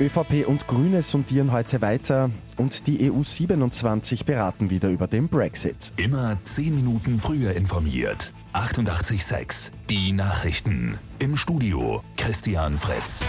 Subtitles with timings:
[0.00, 5.92] ÖVP und Grüne sondieren heute weiter und die EU 27 beraten wieder über den Brexit.
[5.96, 8.32] Immer 10 Minuten früher informiert.
[8.54, 10.98] 88.6 Die Nachrichten.
[11.20, 13.22] Im Studio Christian Fritz.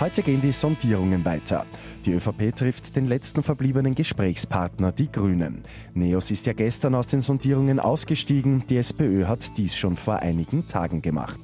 [0.00, 1.66] Heute gehen die Sondierungen weiter.
[2.06, 5.62] Die ÖVP trifft den letzten verbliebenen Gesprächspartner, die Grünen.
[5.92, 8.64] Neos ist ja gestern aus den Sondierungen ausgestiegen.
[8.70, 11.38] Die SPÖ hat dies schon vor einigen Tagen gemacht.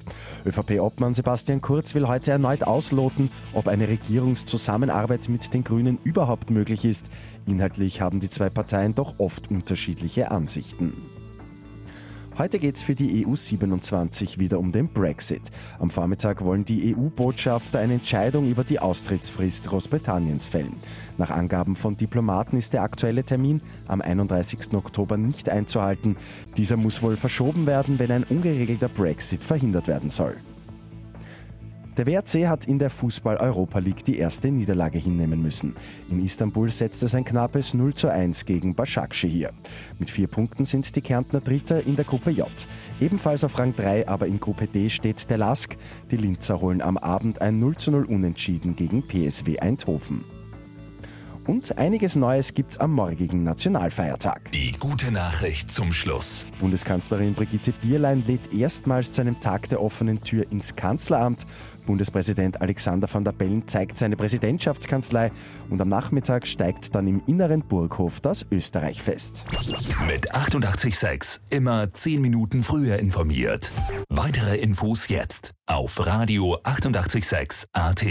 [0.47, 6.87] ÖVP-Obmann Sebastian Kurz will heute erneut ausloten, ob eine Regierungszusammenarbeit mit den Grünen überhaupt möglich
[6.87, 7.11] ist.
[7.45, 10.95] Inhaltlich haben die zwei Parteien doch oft unterschiedliche Ansichten.
[12.39, 15.51] Heute geht es für die EU 27 wieder um den Brexit.
[15.79, 20.77] Am Vormittag wollen die EU-Botschafter eine Entscheidung über die Austrittsfrist Großbritanniens fällen.
[21.17, 24.75] Nach Angaben von Diplomaten ist der aktuelle Termin am 31.
[24.75, 26.19] Oktober nicht einzuhalten.
[26.59, 30.37] Dieser muss wohl verschoben werden, wenn ein ungeregelter Brexit verhindert werden soll.
[31.97, 35.75] Der WRC hat in der Fußball-Europa League die erste Niederlage hinnehmen müssen.
[36.11, 39.53] In Istanbul setzt es ein knappes 0 zu 1 gegen Başakşehir.
[39.99, 42.49] Mit vier Punkten sind die Kärntner Dritter in der Gruppe J.
[43.01, 45.75] Ebenfalls auf Rang 3, aber in Gruppe D steht der Lask.
[46.11, 50.36] Die Linzer holen am Abend ein 0 zu 0 Unentschieden gegen PSW Eindhoven.
[51.47, 54.51] Und einiges Neues gibt's am morgigen Nationalfeiertag.
[54.51, 56.47] Die gute Nachricht zum Schluss.
[56.59, 61.45] Bundeskanzlerin Brigitte Bierlein lädt erstmals zu einem Tag der offenen Tür ins Kanzleramt.
[61.87, 65.31] Bundespräsident Alexander van der Bellen zeigt seine Präsidentschaftskanzlei
[65.71, 69.45] und am Nachmittag steigt dann im inneren Burghof das Österreichfest.
[70.09, 73.71] Mit 886 immer 10 Minuten früher informiert.
[74.09, 78.05] Weitere Infos jetzt auf Radio 886 AT.